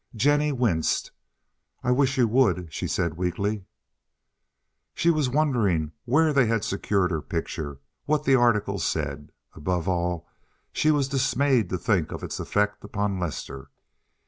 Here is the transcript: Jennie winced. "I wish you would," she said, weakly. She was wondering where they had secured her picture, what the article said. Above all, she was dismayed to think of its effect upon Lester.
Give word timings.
Jennie 0.15 0.51
winced. 0.51 1.11
"I 1.83 1.91
wish 1.91 2.17
you 2.17 2.27
would," 2.27 2.73
she 2.73 2.87
said, 2.87 3.17
weakly. 3.17 3.65
She 4.95 5.11
was 5.11 5.29
wondering 5.29 5.91
where 6.05 6.33
they 6.33 6.47
had 6.47 6.63
secured 6.63 7.11
her 7.11 7.21
picture, 7.21 7.79
what 8.05 8.23
the 8.23 8.33
article 8.33 8.79
said. 8.79 9.31
Above 9.53 9.87
all, 9.87 10.27
she 10.73 10.89
was 10.89 11.07
dismayed 11.07 11.69
to 11.69 11.77
think 11.77 12.11
of 12.11 12.23
its 12.23 12.39
effect 12.39 12.83
upon 12.83 13.19
Lester. 13.19 13.69